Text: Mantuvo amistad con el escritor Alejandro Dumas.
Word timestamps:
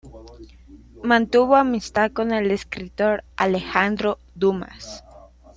Mantuvo 1.03 1.55
amistad 1.57 2.11
con 2.11 2.31
el 2.31 2.49
escritor 2.49 3.23
Alejandro 3.37 4.17
Dumas. 4.33 5.03